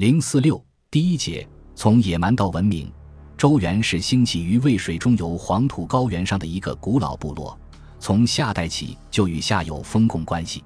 [0.00, 0.58] 零四六
[0.90, 2.90] 第一节，从野蛮到文明。
[3.36, 7.54] 周原是兴起于渭水中游黄土高原上的一个古老部落，
[7.98, 10.64] 从夏代起就与夏有封共关系。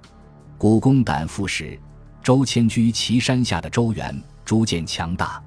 [0.56, 1.76] 古公胆父时，
[2.22, 5.42] 周迁居岐山下的周原逐渐强大。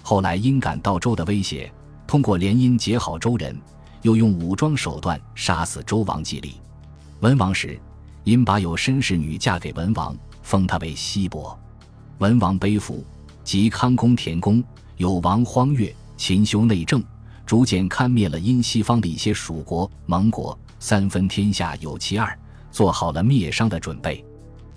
[0.00, 1.70] 后来因感到周的威胁，
[2.06, 3.54] 通过联姻结好周人，
[4.00, 6.54] 又用武装手段杀死周王季历。
[7.20, 7.78] 文王时，
[8.24, 11.54] 因把有身侍女嫁给文王，封他为西伯。
[12.16, 13.04] 文王背负，
[13.46, 14.62] 即康公田公，
[14.96, 15.94] 有王荒越。
[16.16, 17.00] 勤修内政，
[17.44, 22.36] 逐渐勘灭了因西方的一些蜀国、蒙国，三分天下有其二，
[22.72, 24.24] 做好了灭商的准备。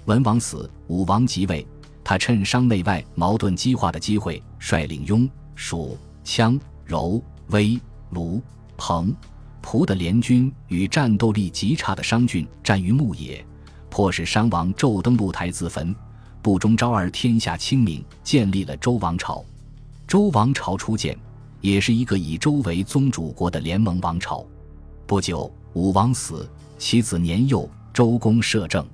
[0.06, 1.66] 文王死，武王即位，
[2.04, 7.80] 他趁商内外矛盾激化的机会，率领雍、蜀、羌、柔、威、
[8.12, 8.40] 卢、
[8.78, 9.16] 彭、
[9.62, 13.44] 蒲的联军，与战斗力极差的商郡战于牧野，
[13.90, 15.96] 迫使商王纣登鹿台自焚，
[16.42, 19.44] 不忠昭而天下清明，建立了周王朝。
[20.08, 21.18] 周王朝初建。
[21.62, 24.46] 也是一个以周为宗主国的联盟王朝。
[25.06, 28.86] 不久，武王死，其子年幼，周公摄政。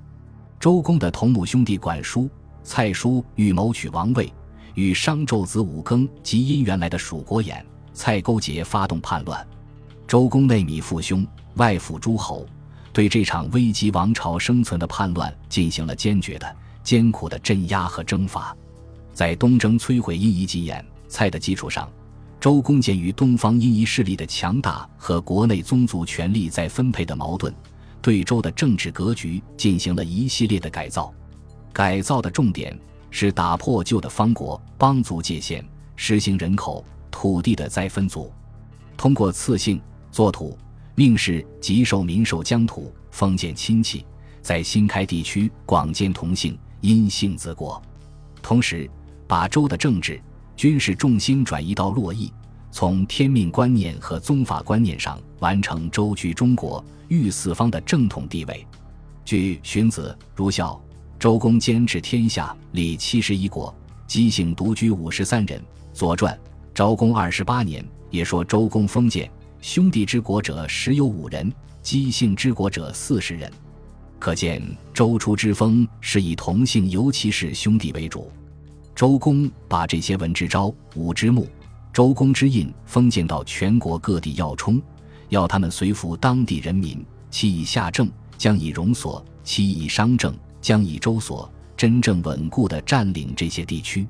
[0.58, 2.28] 周公的同母兄弟管叔、
[2.64, 4.32] 蔡叔欲谋取王位，
[4.74, 9.46] 与商纣子武庚及因原来的蜀国偃、蔡勾结，发动叛乱。
[10.08, 12.44] 周公内米父兄，外附诸侯，
[12.92, 16.56] 对这场危及王朝生存的叛乱进行了坚决的、
[16.86, 18.56] 艰苦的镇压和征伐。
[19.12, 21.90] 在东征摧毁殷夷及偃、蔡的基础上。
[22.38, 27.52] 周公鉴于东方殷夷势力的强大和国内宗族权力再分配的矛盾，
[28.00, 31.12] 对周的政治格局进行了一系列的改造。
[31.72, 32.78] 改造的重点
[33.10, 38.30] 是打破旧的方国邦族界限，实行人口、土地的再分组，
[38.96, 39.80] 通过赐姓、
[40.12, 40.56] 作土、
[40.94, 44.04] 命氏及受民受疆土、封建亲戚，
[44.40, 46.56] 在新开地区广建同姓、
[46.86, 47.82] 因姓子国，
[48.40, 48.88] 同时
[49.26, 50.22] 把周的政治。
[50.54, 52.32] 军事重心转移到洛邑，
[52.70, 58.64] 从天命观念和宗法观念上完成周居中国、御四方的正统地位。
[59.24, 60.74] 据《荀子·儒孝》，
[61.18, 63.74] 周公兼治天下，立七十一国，
[64.06, 65.60] 姬姓独居五十三人。
[65.92, 66.32] 《左传》
[66.72, 69.28] 昭公二十八年也说周公封建，
[69.60, 71.52] 兄弟之国者十有五人，
[71.82, 73.52] 姬姓之国者四十人。
[74.18, 74.62] 可见
[74.94, 78.30] 周初之风是以同姓，尤其是兄弟为主。
[78.94, 81.46] 周公把这些文之昭、武之穆、
[81.92, 84.80] 周公之印封建到全国各地要冲，
[85.28, 87.04] 要他们随服当地人民。
[87.30, 91.50] 其以夏政，将以戎所；其以商政，将以周所。
[91.76, 94.08] 真正稳固地占领这些地区。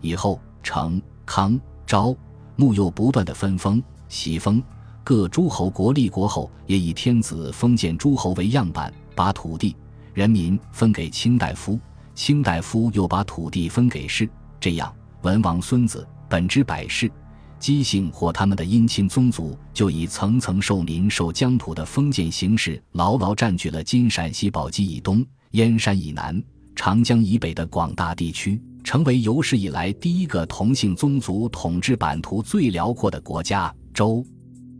[0.00, 2.12] 以后，成、康、昭、
[2.56, 4.60] 穆又不断的分封、袭封
[5.04, 9.74] 各诸侯国立国后，也以天子封建诸侯为样板，把土地、
[10.14, 11.80] 人民分给卿大夫。
[12.14, 14.28] 卿大夫又把土地分给士，
[14.60, 17.10] 这样文王孙子本之百世，
[17.58, 26.42] 姬姓或他们的姻亲宗族，就以层层受民受疆土的封建形式，牢牢占据了今陕西宝鸡以东、燕山以南、
[26.74, 33.70] 长江以北的广大地区，成为有史以来第一个同姓宗族统治版图最辽阔的国家。
[33.92, 34.24] 周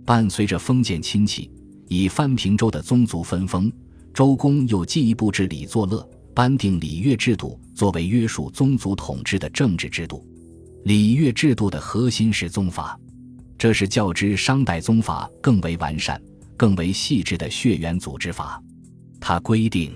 [0.06, 1.50] 伴随着封建亲戚
[1.88, 3.70] 以藩平周的宗族分封，
[4.16, 6.08] 周公又进一步治理作乐。
[6.32, 10.26] 颁定礼乐制度作为约束宗族统治的政治制度，
[10.84, 12.98] 礼乐制度的核心是宗法，
[13.58, 16.18] 这是较之商代宗法更为完善、
[16.56, 18.62] 更为细致的血缘组织法。
[19.20, 19.92] 它规定，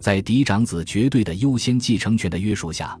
[0.00, 2.96] 在嫡长子绝对的优先继承权的约束下，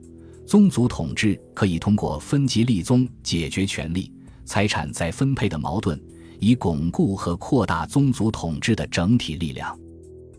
[0.46, 4.12] 宗族统治可以通过分级立宗解决权力、
[4.44, 6.00] 财产再分配的矛盾，
[6.40, 9.76] 以巩固和扩大宗族统治的整体力量，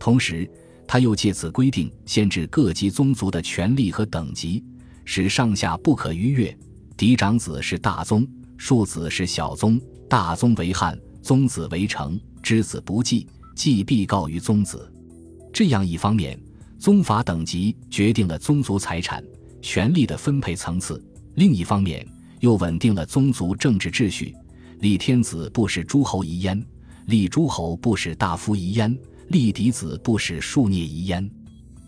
[0.01, 0.50] 同时。
[0.88, 4.62] 他又借此规定限制各级宗族的权力和等级，
[5.06, 6.53] 使上下不可逾越。
[6.97, 9.79] 嫡长子是大宗，庶子是小宗。
[10.09, 12.19] 大宗为汉，宗子为成。
[12.44, 13.25] 之子不继，
[13.56, 14.91] 继必告于宗子。
[15.53, 16.38] 这样一方面，
[16.78, 19.23] 宗法等级决定了宗族财产、
[19.61, 21.01] 权力的分配层次；
[21.35, 22.06] 另一方面，
[22.41, 24.35] 又稳定了宗族政治秩序。
[24.79, 26.61] 立天子不使诸侯夷焉，
[27.05, 28.93] 立诸侯不使大夫夷焉。
[29.31, 31.28] 立嫡子不使庶孽遗焉，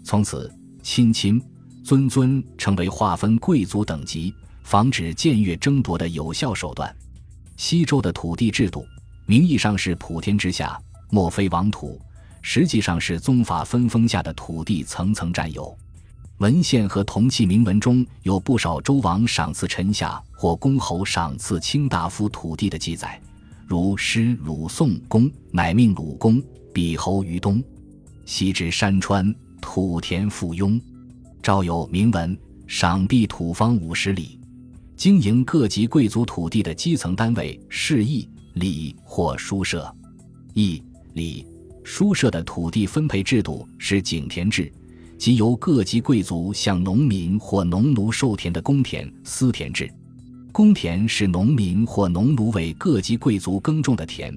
[0.03, 0.51] 从此
[0.81, 1.39] 亲亲
[1.83, 6.95] 尊尊成为划分贵族等级、防止僭越争夺的有效手段。
[7.57, 8.85] 西周的土地制度，
[9.25, 10.79] 名义上是普天之下
[11.11, 12.01] 莫非王土，
[12.41, 15.77] 实际上是宗法分封下的土地层层占有。
[16.39, 23.21] 文献和铜器铭文中有不少周王赏赐臣下或公侯赏赐卿大夫土地的记载，
[23.67, 26.41] 如师鲁宋公乃命鲁公。
[26.73, 27.63] 比侯于东，
[28.25, 30.81] 西至山川，土田附庸。
[31.41, 32.35] 赵有铭文，
[32.65, 34.39] 赏币土方五十里。
[34.95, 39.93] 经营各级贵族土地的基层单位是邑、里或书舍。
[40.53, 40.81] 邑、
[41.13, 41.45] 里、
[41.83, 44.71] 书舍的土地分配制度是井田制，
[45.17, 49.87] 即由各级贵族向农民或农奴授田的公田私田制。
[50.51, 54.33] 公田是农民或农奴为各级贵族耕种的田，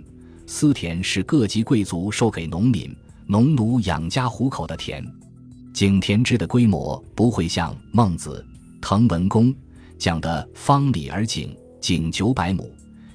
[0.46, 2.94] 私田是各级贵族授给农民、
[3.26, 5.04] 农奴养家糊口的田。
[5.74, 8.46] 井田制的规模不会像《孟子·
[8.80, 9.52] 滕文公》
[9.98, 12.70] 讲的“方里而井，井九百亩，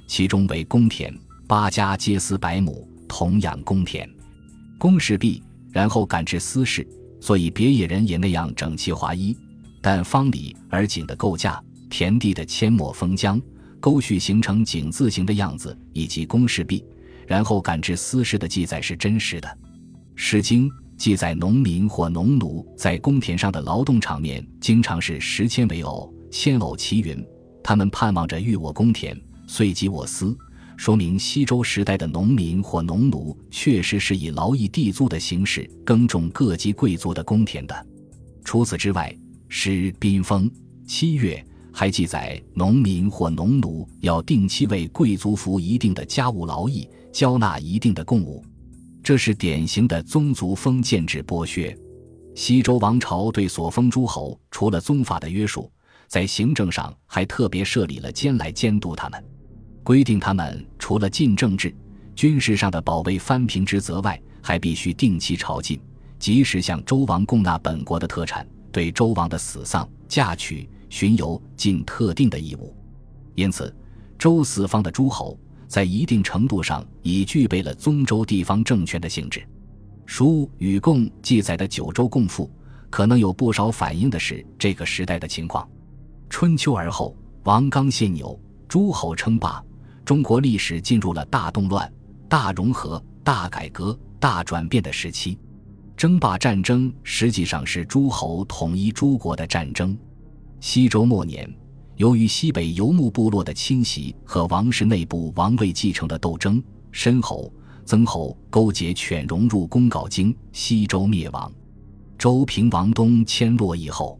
[0.07, 1.17] 其中为公田，
[1.47, 4.07] 八家皆私百亩，同养公田。
[4.77, 5.41] 公事毕，
[5.71, 6.85] 然后赶至私事，
[7.21, 9.35] 所以别野人也那样整齐划一。
[9.81, 11.61] 但方里而井的构架。
[11.89, 13.41] 田地的阡陌封疆，
[13.81, 16.85] 沟渠形成井字形的样子，以及公事毕，
[17.31, 19.47] 然后感知私事的记载是真实的。
[20.15, 27.25] 《诗经》记载农民或农奴在公田上的劳动场面，经常是十千为偶，千偶齐云。
[27.63, 29.17] 他们盼望着欲我公田，
[29.47, 30.37] 遂及我私，
[30.75, 37.87] 说明西周时代的农民或农奴确实是以劳役地租的形式耕种各级贵族的公田的。
[38.43, 39.09] 除此之外，
[39.47, 40.49] 《诗·宾风》
[40.85, 41.41] 七月。
[41.73, 48.43] 还记载，农民或农奴要定期为贵族服一定的家务劳役，交纳一定的贡物，
[49.03, 51.75] 这是典型的宗族封建制剥削。
[52.35, 55.71] 西周王朝对所封诸侯，除了宗法的约束，
[56.07, 59.23] 在行政上还特别设立了监来监督他们，
[59.83, 61.75] 规定他们除了尽政治、
[62.15, 65.79] 军事上的保卫藩平职责外，还必须定期朝觐，
[66.17, 70.69] 及时向周王供纳本国的特产，对周王的死丧、嫁娶。
[70.91, 72.75] 巡游尽特定的义务，
[73.33, 73.73] 因此，
[74.19, 75.39] 周四方的诸侯
[75.71, 79.41] 在一定程度上已具备了宗周地方政权的性质。
[80.05, 82.51] 书与贡记载的九州共赋，
[82.89, 85.65] 可能有不少反映的是这个时代的情况。
[86.29, 87.15] 春秋而后，
[87.45, 88.37] 王纲献牛，
[88.67, 89.63] 诸侯称霸，
[90.03, 91.89] 中国历史进入了大动乱、
[92.27, 95.39] 大融合、大改革、大转变的时期。
[95.95, 99.97] 争霸战争实际上是诸侯统一诸国的战争。
[100.59, 101.49] 西周末年，
[102.01, 106.59] 由于西北游牧部落的侵袭和王室内部王位继承的斗争，
[106.91, 107.53] 申侯、
[107.85, 111.53] 曾侯勾结犬戎入宫镐京，西周灭亡。
[112.17, 114.19] 周平王东迁洛邑后，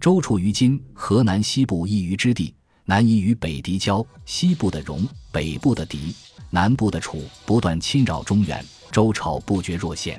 [0.00, 2.54] 周处于今河南西部一隅之地，
[2.86, 6.14] 南夷与北狄交，西部的戎，北部的狄，
[6.48, 10.18] 南部的楚不断侵扰中原，周朝不绝若线。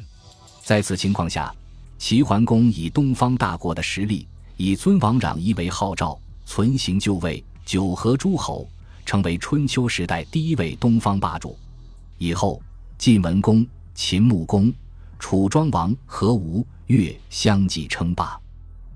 [0.63, 1.51] 在此情况下，
[1.97, 4.27] 齐桓公以东方大国的实力。
[4.57, 6.15] 以尊王攘夷为号召，
[6.53, 8.67] 存行就位，九合诸侯，
[9.05, 11.57] 成为春秋时代第一位东方霸主。
[12.17, 12.61] 以后，
[12.97, 13.65] 晋文公、
[13.95, 14.69] 秦穆公、
[15.17, 18.37] 楚庄王和吴越相继称霸。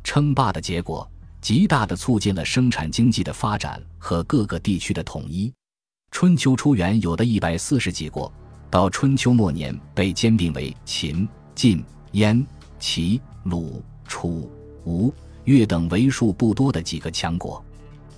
[0.04, 1.10] 称霸的结果，
[1.40, 5.50] 极大地促进了生产经济的发展和各个地区的统一。
[6.12, 8.30] 春秋初元有的一百四十几国，
[8.70, 11.26] 到春秋末年被兼并为秦、
[11.56, 11.82] 晋、
[12.12, 12.46] 燕、
[12.80, 14.52] 齐、鲁、楚、
[14.84, 15.14] 吴。
[15.46, 17.64] 越等为数不多的几个强国，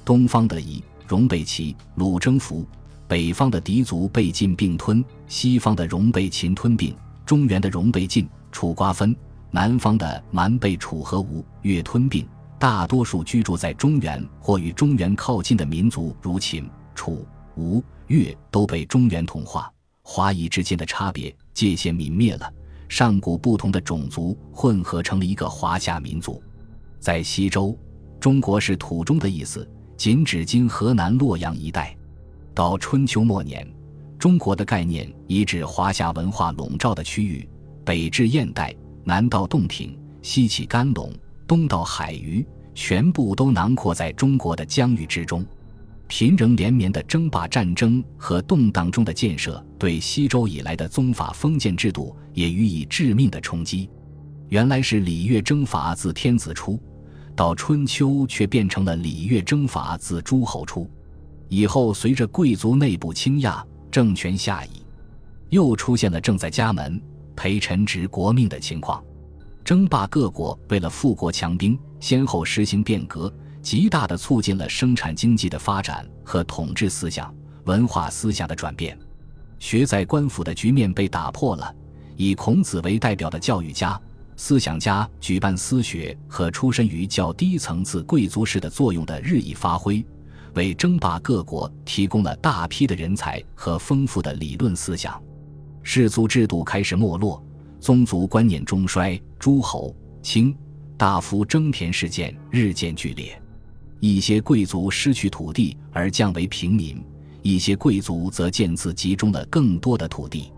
[0.03, 2.65] 东方的夷、戎被齐、鲁征服，
[3.07, 6.95] 北方的狄族被晋并吞，西方的戎被秦吞并，
[7.25, 9.15] 中原的戎被晋、楚瓜分，
[9.51, 12.27] 南方的蛮被楚和吴越吞并。
[12.59, 17.23] 大多数居住在中原或与中原靠近的民族，如秦、楚、
[17.55, 19.71] 吴越，都被中原同化。
[20.01, 22.51] 华夷之间的差别界限泯灭了，
[22.89, 26.41] 上古不同的种族混合成了一个华夏民族。
[26.99, 27.77] 在西周，
[28.19, 31.95] 中国是土中的意思，仅指今河南洛阳一带。
[32.53, 33.67] 到春秋末年，
[34.17, 37.47] 中国的概念已指华夏文化笼罩的区域，
[37.85, 41.11] 北至燕代，南到洞庭，西起甘陇，
[41.45, 45.45] 东到海隅，全部都囊括在中国的疆域之中。
[46.07, 53.89] 频仍连绵的争霸战争和动荡中的建设，对西周以来的宗法封建制度也予以致命的冲击。
[54.49, 56.79] 原来是礼乐征伐自天子出，
[57.35, 60.89] 到春秋却变成了礼乐征伐自诸侯出。
[61.49, 64.83] 以后随着贵族内部倾轧，政权下移，
[65.49, 67.01] 又出现了正在家门
[67.35, 69.03] 陪臣职国命的情况。
[69.63, 77.33] 争霸各国为了富国强兵，先后实行变革，极大地促进了生产经济的发展和统治思想、
[77.65, 78.97] 文化思想的转变。
[79.59, 81.73] 学在官府的局面被打破了，
[82.15, 83.99] 以孔子为代表的教育家。
[84.39, 90.05] 思想家举办私学和出身于较低层次贵族式的作用的日益发挥，
[90.53, 95.19] 为争霸各国提供了大批的人才和丰富的理论思想。
[95.81, 97.43] 氏族制度开始没落，
[97.79, 100.55] 宗族观念中衰，诸侯、卿、
[100.95, 103.41] 大夫争田事件日渐剧烈，
[103.99, 107.03] 一些贵族失去土地而降为平民，
[107.41, 110.53] 一些贵族则渐次集中了更多的土地。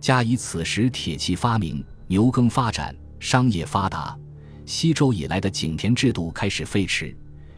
[0.00, 4.16] 加以此时铁器发明，牛耕发展，商业发达，
[4.64, 7.14] 西周以来的井田制度开始废弛，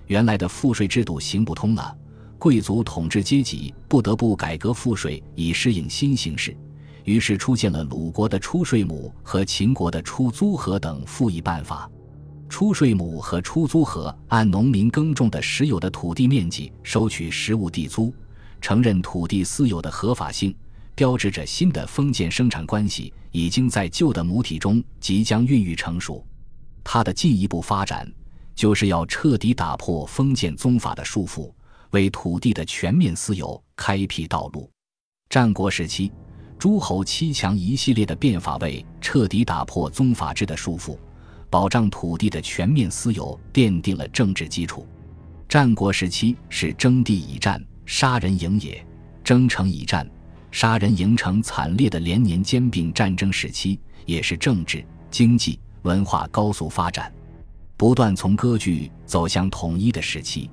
[0.06, 1.96] 原来的赋税制度行不通了，
[2.38, 6.56] 贵族统治阶级不得不改革赋税以适应新形势。
[7.04, 11.90] 于是出现了鲁国的出税亩和秦国的出租河等赋役办法。
[12.50, 18.12] 出税亩和出租河按农民耕种的实有的土地面积收取实物地租，
[18.60, 20.54] 承认土地私有的合法性，
[20.98, 26.26] 标志着新的封建生产关系已经在旧的母体中即将孕育成熟。
[26.82, 28.12] 它的进一步发展，
[28.52, 31.52] 就是要彻底打破封建宗法的束缚，
[31.90, 34.68] 为土地的全面私有开辟道路。
[35.30, 36.10] 战国时期。
[36.58, 40.98] 诸侯七强一系列的变法，为彻底打破宗法制的束缚，
[41.48, 44.84] 保障土地的全面私有，奠定了政治基础。
[45.48, 48.84] 战国时期是征地以战、杀人营也；
[49.22, 50.04] 征城以战、
[50.50, 57.12] 杀人营成惨烈的连年兼并战争时期，也是政治、经济、文化高速发展，
[57.76, 60.50] 不断从割据走向统一的时期。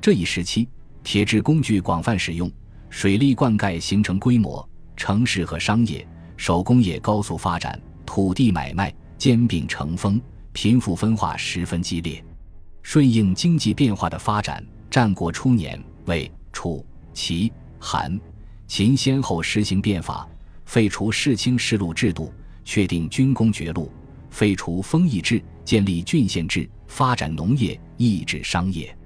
[0.00, 0.68] 这一时期，
[1.02, 2.50] 铁制工具广泛使用，
[2.90, 4.66] 水利灌溉形成规模。
[4.96, 6.06] 城市和商业、
[6.36, 10.20] 手工业高速发展，土地买卖兼并成风，
[10.52, 12.22] 贫富分化十分激烈。
[12.82, 18.20] 顺应经济变化的发展，战国初年，魏、楚、齐、韩、
[18.70, 20.24] 秦先后实行变法，
[20.64, 22.32] 废除世卿世禄制度，
[22.64, 23.90] 确定军功爵禄，
[24.30, 28.96] 废除封邑制，建立郡县制，发展农业，抑制商业。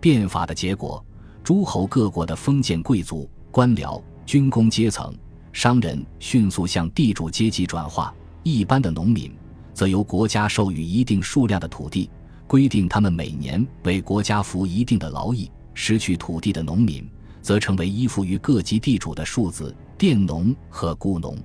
[0.00, 1.02] 变法的结果，
[1.42, 5.16] 诸侯各国的封建贵族、官僚、军工阶层。
[5.50, 9.34] 商人迅速向地主阶级转化，一般的农民
[9.72, 12.10] 则由国家授予一定数量的土地，
[12.46, 15.50] 规定他们每年为国家服一定的劳役。
[15.72, 17.06] 失去土地的农民
[17.46, 21.38] 则成为依附于各级地主的庶子、佃农和雇农。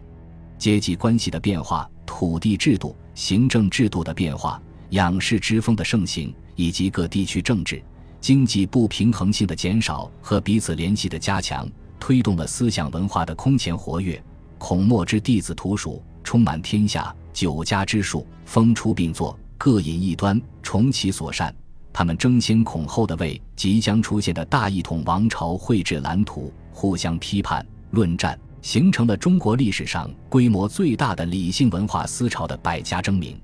[0.58, 7.80] 阶级关系的变化、土地制度、行政制度的变化、仰视之风的盛行，以及各地区政治、
[8.20, 11.70] 经济不平衡性的减少和彼此联系的加强。
[12.00, 14.20] 推动了思想文化的空前活跃。
[14.58, 21.56] 孔墨之弟子徒属，充满天下，九家之术，风出并作，各引一端，重其所善。
[21.94, 33.40] 他们争先恐后地为即将出现的大一统王朝绘制蓝图，互相批判论战，形成了中国历史上规模最大的理性文化思潮的百家争鸣。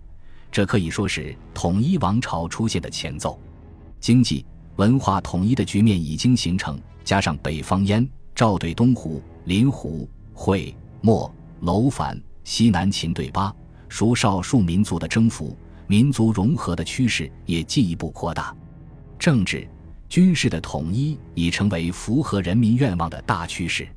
[0.51, 3.39] 这可以说是统一王朝出现的前奏。
[3.99, 4.45] 经济
[4.77, 8.07] 文化统一的局面已经形成，加上北方燕。
[8.33, 13.51] 赵对东胡、林胡、会、莫、楼烦，西南秦对巴，
[13.89, 18.55] 属少数民族的征服、民族融合的趋势也进一步扩大。
[19.17, 19.67] 政治、
[20.07, 23.87] 军事的统一已成为符合人民愿望的大趋势。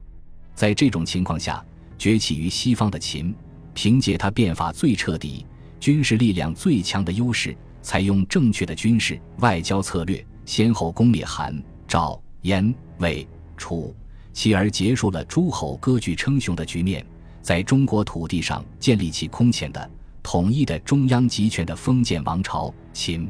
[0.54, 1.64] 在这种情况下，
[1.98, 3.34] 崛起于西方的秦，
[3.74, 5.44] 凭借他变法最彻底、
[5.78, 13.94] 军事力量最强的优势，采用正确的军事外交策略，先后攻灭韩、赵、燕、魏、楚。
[14.32, 17.04] 继而结束了诸侯割据称雄的局面，
[17.42, 19.90] 在中国土地上建立起空前的
[20.22, 23.28] 统一的中央集权的封建王朝秦。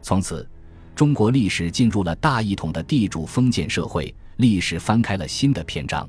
[0.00, 0.48] 从此，
[0.94, 6.08] 中国历史进入了大一统的地主封建社会，历史翻开了新的篇章。